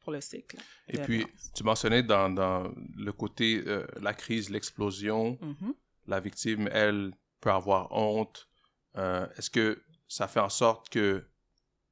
[0.00, 0.56] pour le cycle.
[0.88, 1.52] Et puis, violence.
[1.54, 5.74] tu mentionnais dans, dans le côté, euh, la crise, l'explosion, Mhm.
[6.06, 8.48] la victime, elle, peut avoir honte.
[8.96, 11.24] Euh, Est-ce que ça fait en sorte que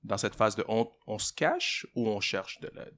[0.02, 2.96] dans cette phase de honte, on se cache ou on cherche de l'aide?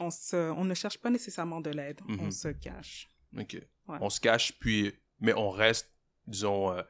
[0.00, 3.08] on, se, on ne cherche pas nécessairement de l'aide, on se cache.
[3.38, 3.54] OK.
[3.88, 3.98] Ouais.
[4.00, 5.88] On se cache, puis, mais on reste,
[6.26, 6.82] disons, euh,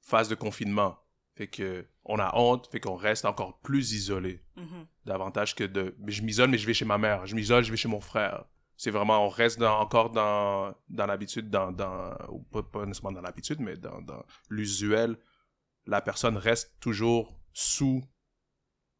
[0.00, 0.98] phase de confinement.
[1.34, 4.42] Fait que, on a honte, fait qu'on reste encore plus isolé.
[4.56, 4.86] Mhm.
[5.06, 7.24] Davantage que de, mais je m'isole, mais je vais chez ma mère.
[7.26, 8.44] Je m'isole, je vais chez mon frère.
[8.76, 13.12] C'est vraiment, on reste dans, encore dans, dans l'habitude, dans, dans, ou pas, pas nécessairement
[13.16, 15.16] dans l'habitude, mais dans, dans l'usuel.
[15.86, 18.02] La personne reste toujours sous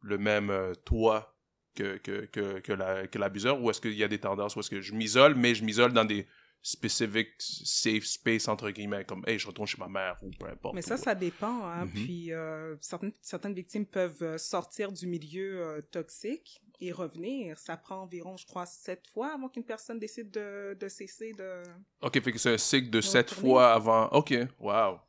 [0.01, 1.37] le même euh, toit
[1.75, 4.59] que, que, que, que la- que l'abuseur, ou est-ce qu'il y a des tendances où
[4.59, 6.27] est-ce que je m'isole, mais je m'isole dans des
[6.65, 10.73] specific safe space, entre guillemets, comme, hey, je retourne chez ma mère, ou peu importe.
[10.73, 11.65] Mais ça, ça dépend.
[11.67, 11.85] Hein?
[11.85, 11.91] Mhm.
[11.91, 17.59] Puis euh, certaines, certaines victimes peuvent euh, sortir du milieu euh, toxique et revenir.
[17.59, 21.63] Ça prend environ, je crois, sept fois avant qu'une personne décide de, de cesser de...
[22.01, 23.49] Ok, fait que c'est un cycle de sept retourner.
[23.49, 24.07] fois avant.
[24.07, 24.99] Ok, wow.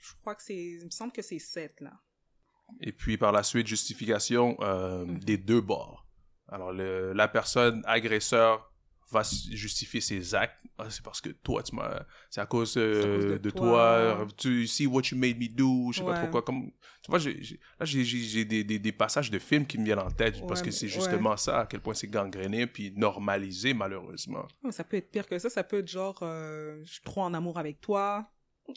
[0.00, 0.56] Je crois que c'est...
[0.56, 1.92] Il me semble que c'est sept, là.
[2.80, 6.06] Et puis par la suite, justification euh, des deux bords.
[6.48, 8.71] Alors le, la personne agresseur
[9.12, 10.56] va justifier ses actes.
[10.78, 12.02] Ah, c'est parce que toi, tu m'as...
[12.30, 14.16] C'est à cause, euh, de de, toi.
[14.16, 14.26] toi.
[14.36, 15.92] Tu see what you made me do.
[15.92, 16.42] Je sais pas trop quoi.
[16.42, 16.70] Comme,
[17.02, 17.40] tu vois, j'ai,
[17.78, 20.70] là, j'ai, des, des, des passages de films qui me viennent en tête parce que
[20.70, 20.92] c'est ouais.
[20.92, 24.46] justement ça, à quel point c'est gangréné puis normalisé, malheureusement.
[24.64, 25.50] Oh, Ça peut être pire que ça.
[25.50, 28.28] Ça peut être genre, euh, je suis trop en amour avec toi.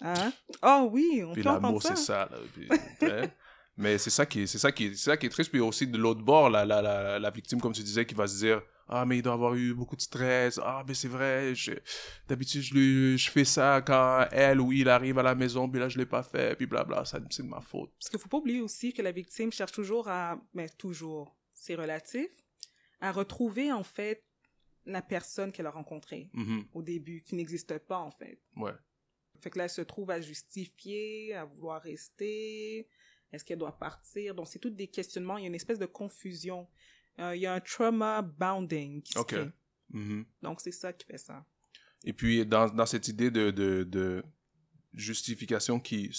[0.02, 0.34] Hein?
[0.62, 1.96] Ah oui, on Puis peut l'amour, ça.
[1.96, 2.30] c'est ça.
[2.32, 2.38] là.
[2.54, 2.68] Puis,
[3.02, 3.30] hein.
[3.78, 5.52] Mais c'est ça qui est, c'est ça qui est, c'est ça qui est triste.
[5.52, 8.28] Puis aussi de l'autre bord, la, la, la, la victime, comme tu disais, qui va
[8.28, 10.60] se dire Ah, mais il doit avoir eu beaucoup de stress.
[10.64, 11.54] Ah, mais c'est vrai.
[12.28, 15.68] D'habitude, je, lui- je fais ça quand elle ou il arrive à la maison.
[15.70, 16.56] Puis là, je l'ai pas fait.
[16.56, 17.04] Puis blabla.
[17.06, 17.92] Ça, c'est de ma faute.
[18.00, 21.76] Parce qu'il faut pas oublier aussi que la victime cherche toujours à, mais toujours, c'est
[21.76, 22.28] relatif,
[23.02, 24.24] à retrouver en fait
[24.86, 26.66] la personne qu'elle a rencontrée Mhm.
[26.74, 28.40] au début, qui n'existe pas en fait.
[28.56, 28.72] Ouais.
[29.40, 32.88] Fait que là, elle se trouve à justifier, à vouloir rester.
[33.32, 34.36] Est-ce qu'elle doit partir?
[34.36, 35.38] Donc, c'est toutes des questionnements.
[35.38, 36.68] Il y a une espèce de confusion.
[37.20, 39.52] Euh, il y a un trauma bounding qui se crée.
[39.90, 40.26] Mhm.
[40.42, 41.46] Donc, c'est ça qui fait ça.
[42.04, 44.24] Et puis, dans, dans cette idée de, de, de
[44.94, 46.10] justification qui,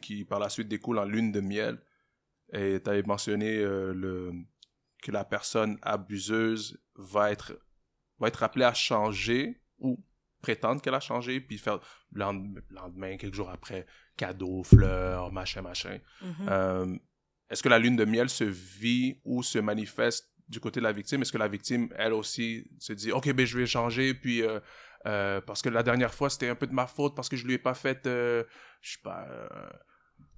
[0.00, 1.80] qui, par la suite, découle en lune de miel,
[2.52, 4.32] et tu avais mentionné euh, le,
[5.02, 7.58] que la personne abuseuse va être,
[8.18, 10.04] va être appelée à changer ou
[10.42, 11.78] prétendre qu'elle a changé, puis faire
[12.12, 15.98] le lend- le lendemain, quelques jours après, cadeaux, fleurs, machin, machin.
[16.20, 16.48] Mhm.
[16.48, 16.96] Euh,
[17.52, 20.92] Est-ce que la lune de miel se vit ou se manifeste du côté de la
[20.92, 21.20] victime?
[21.20, 24.58] Est-ce que la victime, elle aussi, se dit, OK, ben je vais changer, puis euh,
[25.06, 27.46] euh, parce que la dernière fois, c'était un peu de ma faute parce que je
[27.46, 28.44] lui ai pas fait, euh,
[28.80, 29.48] je sais pas, euh,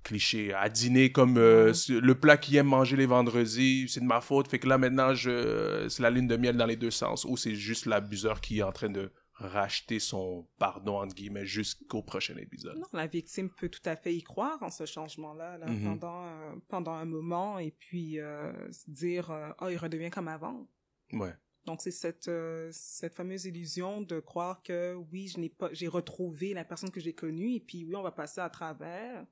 [0.03, 4.49] cliché, à dîner comme le plat qu'il aime manger les vendredis, c'est de ma faute,
[4.49, 7.37] fait que là maintenant, je, c'est la lune de miel dans les deux sens, ou
[7.37, 12.37] c'est juste l'abuseur qui est en train de racheter son pardon, entre guillemets, jusqu'au prochain
[12.37, 12.79] épisode.
[12.79, 15.85] Non, la victime peut tout à fait y croire en ce changement-là là, Mhm.
[15.85, 20.29] pendant, euh, pendant un moment et puis euh, se dire euh, «Oh, il redevient comme
[20.29, 20.69] avant».
[21.13, 21.35] Ouais.
[21.67, 25.89] Donc, c'est cette, euh, cette fameuse illusion de croire que oui, je n'ai pas, j'ai
[25.89, 29.27] retrouvé la personne que j'ai connue et puis oui, on va passer à travers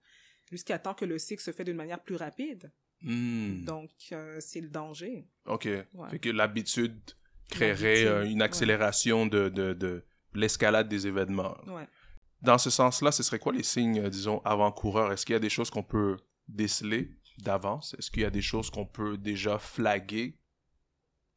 [0.50, 2.72] jusqu'à temps que le cycle se fait d'une manière plus rapide.
[3.02, 3.64] Hmm.
[3.64, 3.90] Donc,
[4.40, 5.28] c'est le danger.
[5.46, 5.64] OK.
[5.66, 6.08] Ouais.
[6.10, 7.00] Fait que l'habitude
[7.52, 8.44] créerait euh, une ouais.
[8.44, 11.56] accélération de, de, de l'escalade des événements.
[11.66, 11.86] Ouais.
[12.42, 15.12] Dans ce sens-là, ce serait quoi les signes, euh, disons, avant-coureurs?
[15.12, 16.16] Est-ce qu'il y a des choses qu'on peut
[16.48, 17.94] déceler d'avance?
[17.98, 20.38] Est-ce qu'il y a des choses qu'on peut déjà flaguer,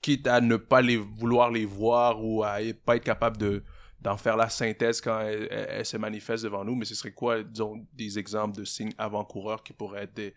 [0.02, 3.64] quitte à ne pas les vouloir les voir ou à e- pas être capable de
[4.02, 7.14] d'en faire la synthèse quand elle, elle- elle se manifeste devant nous, mais ce serait
[7.14, 10.36] quoi, disons, des exemples de signes avant-coureurs qui pourraient être des,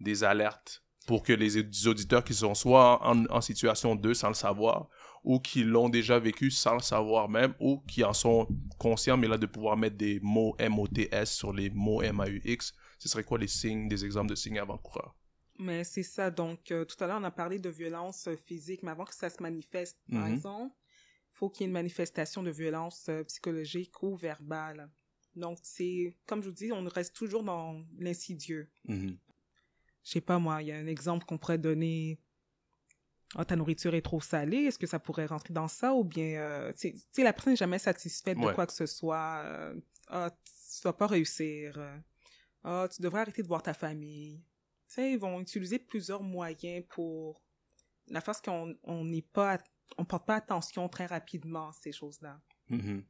[0.00, 4.34] des alertes pour que les auditeurs qui sont soit en, en situation 2 sans le
[4.34, 4.88] savoir,
[5.22, 9.28] ou qui l'ont déjà vécu sans le savoir même, ou qui en sont conscients, mais
[9.28, 13.48] là de pouvoir mettre des mots M-O-T-S sur les mots M-A-U-X, ce serait quoi les
[13.48, 15.14] signes, des exemples de signes avant-coureurs?
[15.58, 16.30] Mais c'est ça.
[16.30, 19.14] Donc, euh, tout à l'heure, on a parlé de violence euh, physique, mais avant que
[19.14, 20.34] ça se manifeste, par Mhm.
[20.36, 20.74] exemple,
[21.32, 24.90] il faut qu'il y ait une manifestation de violence euh, psychologique ou verbale.
[25.36, 28.70] Donc, c'est, comme je vous dis, on reste toujours dans l'insidieux.
[28.88, 29.18] Mhm.
[30.02, 32.18] Je sais pas, moi, il y a un exemple qu'on pourrait donner.
[33.36, 35.94] Ah, ta nourriture est trop salée, est-ce que ça pourrait rentrer dans ça?
[35.94, 39.42] Ou bien, euh, tu sais- la personne n'est jamais satisfaite de quoi que ce soit.
[39.44, 39.74] Euh,
[40.08, 40.30] ah,
[40.76, 41.74] tu vas pas réussir.
[41.78, 41.96] Euh,
[42.62, 44.42] Ah, tu devrais arrêter de voir ta famille.
[44.86, 47.40] Tu sais, ils vont utiliser plusieurs moyens pour
[48.08, 49.56] la face qu'on on n'est pas,
[49.96, 52.38] on porte pas attention très rapidement à ces choses-là.
[52.68, 53.02] Mhm.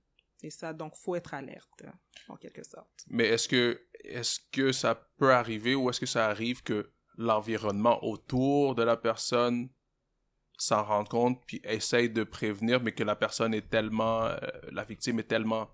[0.44, 1.82] Et ça, donc, faut être alerte,
[2.28, 3.04] en quelque sorte.
[3.08, 8.02] Mais est-ce que, est-ce que ça peut arriver ou est-ce que ça arrive que l'environnement
[8.04, 9.68] autour de la personne
[10.62, 14.36] s'en rende compte puis essaye de prévenir, mais que la personne est tellement, euh,
[14.72, 15.68] la victime est tellement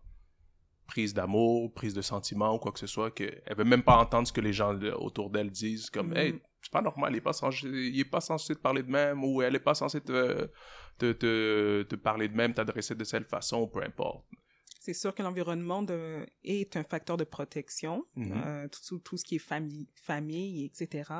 [0.86, 4.28] prise d'amour, prise de sentiments ou quoi que ce soit, qu'elle veut même pas entendre
[4.28, 6.16] ce que les gens autour d'elle disent, comme.
[6.16, 8.90] Hey, c'est pas normal, il est pas censé, il est pas censé te parler de
[8.90, 10.48] même, ou elle est pas censée te,
[10.98, 14.24] te, te, te parler de même, t'adresser de cette façon, peu importe.
[14.80, 15.84] C'est sûr que l'environnement
[16.44, 18.42] est un facteur de protection, Mhm.
[18.46, 21.10] euh, tout, tout- tout ce qui est famille, famille etc.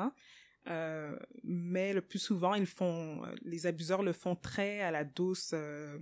[0.67, 5.51] Euh, mais le plus souvent, ils font, les abuseurs le font très à la douce,
[5.53, 5.97] euh,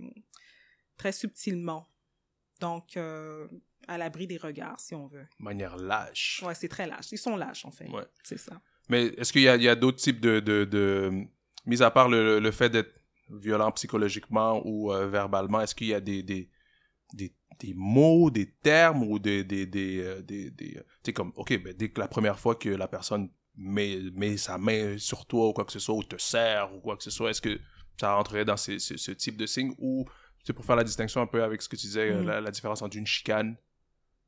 [0.96, 1.86] très subtilement.
[2.60, 3.46] Donc, euh,
[3.86, 5.26] à l'abri des regards, si on veut.
[5.38, 6.42] De manière lâche.
[6.44, 7.12] Ouais, c'est très lâche.
[7.12, 7.88] Ils sont lâches, en fait.
[7.88, 8.06] Ouais.
[8.24, 8.60] C'est ça.
[8.88, 11.26] Mais est-ce qu'il y a, a d'autres types de, de, de...
[11.66, 12.94] Mis à part le, le fait d'être
[13.28, 16.48] violent psychologiquement ou euh, verbalement, est-ce qu'il y a des, des,
[17.12, 19.44] des, des mots, des termes ou des...
[19.44, 22.38] des, des, euh, des, des- euh, tu sais, comme, OK, ben, dès que la première
[22.38, 25.94] fois que la personne met, met sa main sur toi ou quoi que ce soit,
[25.94, 27.58] ou te serre ou quoi que ce soit, est-ce que
[27.98, 30.04] ça rentrerait dans ce, type de signe ou,
[30.44, 32.26] c'est pour faire la distinction un peu avec ce que tu disais, euh, Mhm.
[32.26, 33.56] la, la différence entre une chicane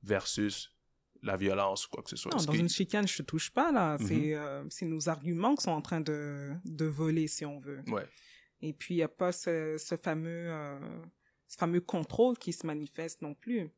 [0.03, 0.73] versus
[1.23, 2.33] la violence ou quoi que ce soit?
[2.35, 3.99] Non, dans que- une chicane, je te touche pas, là.
[3.99, 4.07] Mhm.
[4.07, 7.83] C'est euh, c'est nos arguments qui sont en train de, de voler, si on veut.
[7.89, 8.07] Ouais.
[8.61, 10.79] Et puis, il n'y a pas ce, ce fameux, euh,
[11.47, 13.71] ce fameux contrôle qui se manifeste non plus.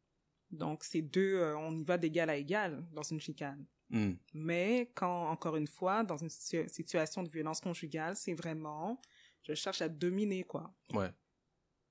[0.51, 3.65] Donc, c'est deux, euh, on y va d'égal à égal dans une chicane.
[3.91, 4.15] Hmm.
[4.35, 9.01] Mais quand, encore une fois, dans une situa- situation de violence conjugale, c'est vraiment,
[9.43, 10.73] je cherche à dominer, quoi.
[10.93, 11.11] Ouais.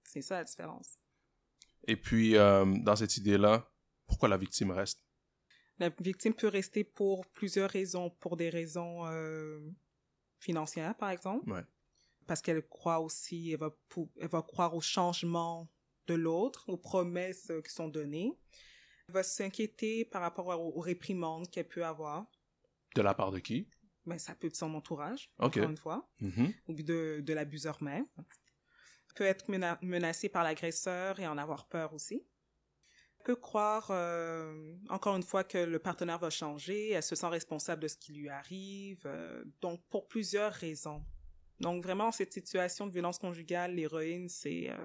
[0.06, 0.98] C'est ça la différence.
[1.88, 3.70] Et puis, euh, dans cette idée-là,
[4.08, 5.04] pourquoi la victime reste?
[5.78, 9.60] La victime peut rester pour plusieurs raisons, pour des raisons euh,
[10.40, 11.50] financières, par exemple.
[11.52, 11.64] Ouais.
[12.28, 13.76] Parce qu'elle croit aussi, elle va,
[14.20, 15.70] elle va croire au changement
[16.08, 18.38] de l'autre, aux promesses euh, qui sont données.
[19.10, 22.28] Elle va s'inquiéter par rapport aux, aux réprimandes qu'elle peut avoir.
[22.95, 23.67] De la part de qui?
[24.06, 26.54] Ben, ça peut être son entourage, encore une fois, Mhm.
[26.67, 28.06] ou de, de l'abuseur même.
[28.17, 28.24] Elle
[29.15, 32.24] peut être mena- menacée par l'agresseur et en avoir peur aussi.
[33.17, 36.91] Elle peut croire, euh, encore une fois, que le partenaire va changer.
[36.91, 39.02] Elle se sent responsable de ce qui lui arrive.
[39.08, 41.04] euh, donc, pour plusieurs raisons.
[41.60, 44.78] Donc, vraiment, cette situation de violence conjugale, l'héroïne, c'est euh,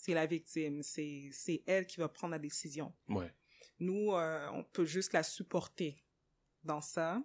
[0.00, 0.80] c'est la victime.
[0.82, 2.94] C'est c'est elle qui va prendre la décision.
[3.08, 3.34] Ouais.
[3.80, 5.96] Nous, euh, on peut juste la supporter
[6.62, 7.20] dans ça.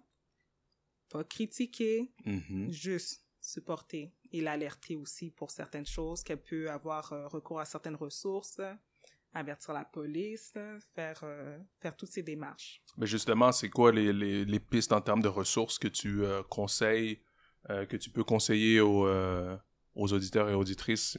[1.08, 2.70] Pas critiquer, Mhm.
[2.72, 7.94] juste supporter et l'alerter aussi pour certaines choses, qu'elle peut avoir euh, recours à certaines
[7.94, 8.60] ressources,
[9.32, 10.52] avertir la police,
[10.94, 12.82] faire, euh, faire toutes ces démarches.
[12.96, 17.20] Mais justement, c'est quoi les, les, les pistes en termes de ressources que tu conseilles,
[17.68, 19.06] que tu peux conseiller aux,
[19.94, 21.18] aux auditeurs et auditrices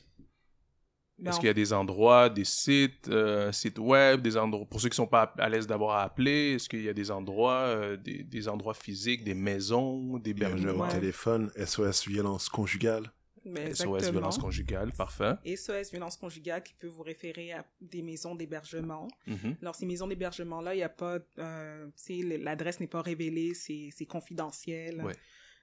[1.23, 4.89] Est-ce qu'il y a des endroits, des sites, euh, sites web, des endroits pour ceux
[4.89, 7.95] qui sont pas à l'aise d'avoir à appeler Est-ce qu'il y a des endroits, euh,
[7.95, 10.99] des, des endroits physiques, des maisons, des Il y a un numéro hébergements de Ouais.
[10.99, 13.11] téléphone, SOS violence conjugale.
[13.45, 14.11] SOS exactement.
[14.11, 15.35] violence conjugale, parfait.
[15.55, 19.07] SOS violence conjugale qui peut vous référer à des maisons d'hébergement.
[19.27, 19.55] Mhm.
[19.61, 23.53] Alors, ces maisons d'hébergement-là, il n'y a pas, euh, tu sais, l'adresse n'est pas révélée,
[23.53, 25.01] c'est c'est confidentiel.
[25.03, 25.13] Ouais.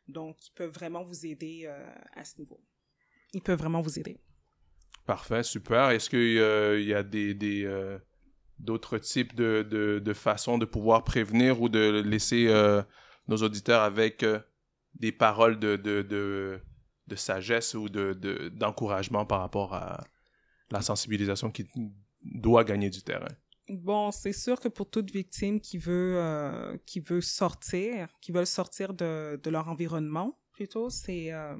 [0.09, 2.61] Donc, ils peuvent vraiment vous aider euh, à ce niveau.
[3.35, 4.17] Ils peuvent vraiment vous aider.
[5.07, 5.91] Parfait, super.
[5.91, 7.99] Est-ce qu'il y a des, des, euh,
[8.59, 12.83] d'autres types de, de, de façons de pouvoir prévenir ou de laisser euh,
[13.29, 14.39] nos auditeurs avec euh,
[14.95, 16.61] des paroles de, de, de,
[17.09, 20.05] de sagesse ou de, de, d'encouragement par rapport à
[20.71, 21.67] la sensibilisation qui
[22.23, 23.29] doit gagner du terrain?
[23.69, 28.47] Bon, c'est sûr que pour toute victime qui veut, euh, qui veut sortir, qui veulent
[28.47, 31.57] sortir de, leur environnement, plutôt, c'est euh,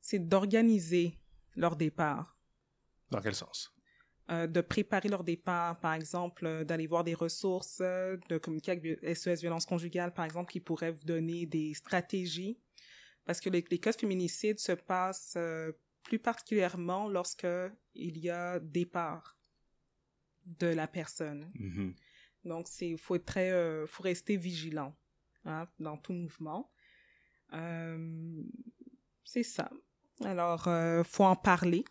[0.00, 1.18] c'est d'organiser
[1.58, 2.38] leur départ.
[3.10, 3.74] Dans quel sens?
[4.30, 8.72] Euh, de préparer leur départ, par exemple, euh, d'aller voir des ressources, euh, de communiquer
[8.72, 12.58] avec vi- SOS Violence Conjugale, par exemple, qui pourraient vous donner des stratégies.
[13.24, 15.36] Parce que les, les cas de féminicide se passent
[16.02, 17.46] plus particulièrement lorsque
[17.94, 19.36] il y a départ
[20.46, 21.50] de la personne.
[21.54, 21.94] Mhm.
[22.44, 24.96] Donc, c'est faut être très, faut rester vigilant
[25.44, 26.72] hein, dans tout mouvement.
[29.24, 29.70] C'est ça.
[30.24, 31.84] Alors, euh, faut en parler.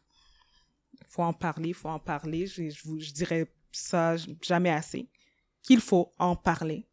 [1.09, 2.45] Faut en parler, faut en parler.
[2.47, 5.09] Je, je, vous, je dirais ça jamais assez.
[5.63, 6.87] Qu'il faut en parler.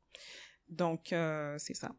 [0.68, 1.90] Donc, euh, c'est ça.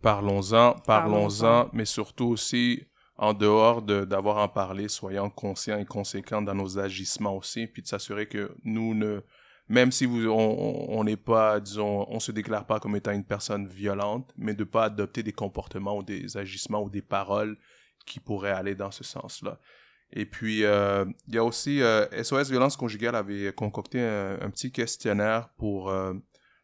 [0.00, 2.82] Parlons-en, parlons-en, mais surtout aussi,
[3.16, 7.82] en dehors de- d'avoir en parlé, soyons conscients et conséquents dans nos agissements aussi, puis
[7.82, 9.20] de s'assurer que nous ne,
[9.68, 13.24] même si vous, on on n'est pas, disons, on se déclare pas comme étant une
[13.24, 17.56] personne violente, mais de pas adopter des comportements ou des agissements ou des paroles
[18.04, 19.58] qui pourraient aller dans ce sens-là.
[20.14, 24.70] Et puis, euh, il y a aussi, euh, SOS Violence Conjugale avait concocté un, petit
[24.70, 26.12] questionnaire pour euh,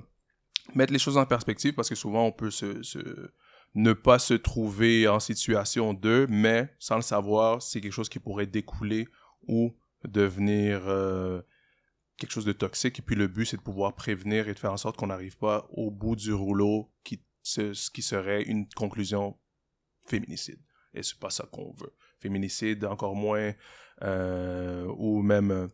[0.76, 3.32] mettre les choses en perspective, parce que souvent, on peut se-
[3.76, 8.20] ne pas se trouver en situation de, mais sans le savoir, c'est quelque chose qui
[8.20, 9.08] pourrait découler
[9.48, 9.74] ou
[10.04, 11.42] devenir euh,
[12.18, 13.00] quelque chose de toxique.
[13.00, 15.38] Et puis le but, c'est de pouvoir prévenir et de faire en sorte qu'on n'arrive
[15.38, 19.38] pas au bout du rouleau qui, ce, qui serait une conclusion
[20.06, 20.60] féminicide.
[20.94, 21.94] Et c'est pas ça qu'on veut.
[22.20, 23.54] Féminicide, encore moins,
[24.04, 25.70] euh, ou même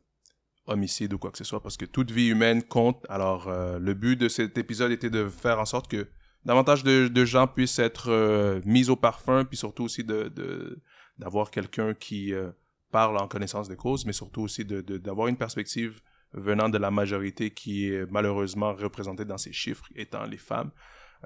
[0.67, 3.05] homicide ou quoi que ce soit, parce que toute vie humaine compte.
[3.09, 6.07] Alors, euh, le but de cet épisode était de faire en sorte que
[6.45, 10.79] davantage de, gens puissent être euh, mis au parfum, puis surtout aussi de,
[11.17, 12.51] d'avoir quelqu'un qui euh,
[12.91, 16.01] parle en connaissance de cause, mais surtout aussi de, d'avoir une perspective
[16.33, 20.71] venant de la majorité qui est malheureusement représentée dans ces chiffres, étant les femmes,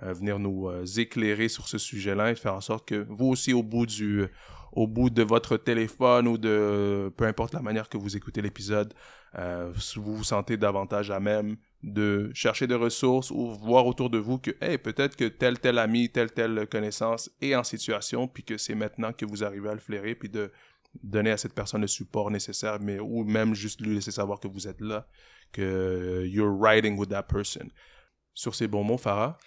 [0.01, 0.69] venir nous
[0.99, 4.27] éclairer sur ce sujet-là et faire en sorte que vous aussi, au bout du,
[4.71, 8.93] au bout de votre téléphone ou de peu importe la manière que vous écoutez l'épisode,
[9.35, 14.17] euh, vous vous sentez davantage à même de chercher des ressources ou voir autour de
[14.17, 18.43] vous que hey, peut-être que tel tel ami, telle telle connaissance est en situation puis
[18.43, 20.51] que c'est maintenant que vous arrivez à le flairer puis de
[21.03, 24.47] donner à cette personne le support nécessaire mais ou même juste lui laisser savoir que
[24.47, 25.07] vous êtes là,
[25.51, 27.69] que you're riding with that person.
[28.33, 29.37] Sur ces bons mots, Farah?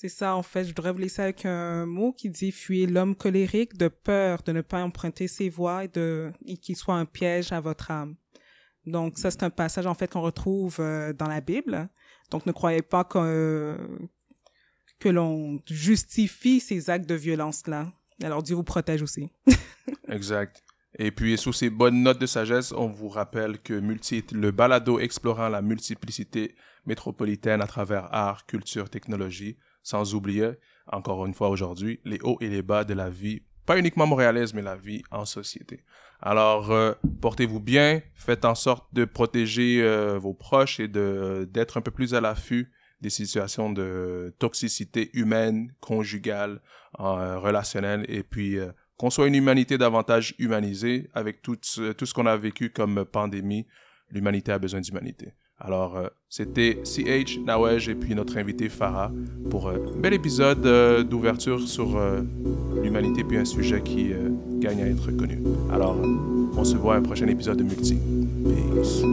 [0.00, 0.64] C'est ça, en fait.
[0.64, 4.52] Je voudrais vous laisser avec un mot qui dit fuyez l'homme colérique de peur de
[4.52, 8.16] ne pas emprunter ses voies et qu'il soit un piège à votre âme.
[8.86, 11.90] Donc, ça, c'est un passage, en fait, qu'on retrouve euh, dans la Bible.
[12.30, 13.76] Donc, ne croyez pas que,
[15.00, 17.92] que l'on justifie ces actes de violence-là.
[18.22, 19.28] Alors, Dieu vous protège aussi.
[20.08, 20.64] exact.
[20.98, 24.98] Et puis, sous ces bonnes notes de sagesse, on vous rappelle que multi le balado
[24.98, 26.54] explorant la multiplicité
[26.86, 30.52] métropolitaine à travers art, culture, technologie, sans oublier,
[30.86, 34.54] encore une fois aujourd'hui, les hauts et les bas de la vie, pas uniquement montréalaise,
[34.54, 35.84] mais la vie en société.
[36.20, 41.80] Alors, euh, portez-vous bien, faites en sorte de protéger euh, vos proches et d'être un
[41.80, 46.60] peu plus à l'affût des situations de toxicité humaine, conjugale,
[46.98, 48.58] euh, relationnelle, et puis
[48.98, 53.66] qu'on soit une humanité davantage humanisée avec tout ce qu'on a vécu comme pandémie.
[54.10, 55.32] L'humanité a besoin d'humanité.
[55.60, 59.12] Alors, euh, c'était CH, Nawej et puis notre invité Farah
[59.50, 62.22] pour un bel épisode euh, d'ouverture sur euh,
[62.82, 64.10] l'humanité puis un sujet qui
[64.58, 65.42] gagne à être connu.
[65.70, 65.96] Alors,
[66.56, 67.98] on se voit à un prochain épisode de Multi.
[68.74, 69.04] Peace.